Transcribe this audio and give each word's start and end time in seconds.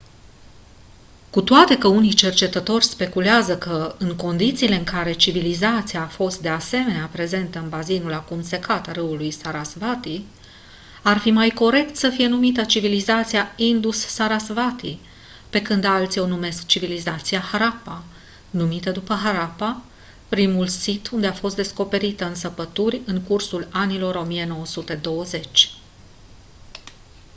cu 1.31 1.41
toate 1.41 1.77
că 1.77 1.87
unii 1.87 2.13
cercetători 2.13 2.83
speculează 2.83 3.57
că 3.57 3.95
în 3.97 4.15
condițiile 4.15 4.75
în 4.75 4.83
care 4.83 5.13
civilizația 5.13 6.01
a 6.03 6.07
fost 6.07 6.41
de 6.41 6.49
asemenea 6.49 7.09
prezentă 7.11 7.59
în 7.59 7.69
bazinul 7.69 8.13
acum 8.13 8.43
secat 8.43 8.87
al 8.87 8.93
râului 8.93 9.31
sarasvati 9.31 10.23
ar 11.03 11.17
fi 11.17 11.31
mai 11.31 11.49
corect 11.49 11.95
să 11.95 12.09
fie 12.09 12.27
numită 12.27 12.63
civilizația 12.63 13.51
indus-sarasvati 13.55 14.99
pe 15.49 15.61
când 15.61 15.83
alții 15.83 16.21
o 16.21 16.27
numesc 16.27 16.65
civilizația 16.65 17.39
harappa 17.39 18.03
numită 18.49 18.89
după 18.91 19.13
harappa 19.13 19.81
primul 20.29 20.67
sit 20.67 21.09
unde 21.09 21.27
a 21.27 21.31
fost 21.33 21.55
descoperită 21.55 22.25
în 22.25 22.35
săpături 22.35 23.01
în 23.07 23.19
cursul 23.21 23.67
anilor 23.71 24.15
1920 24.15 25.69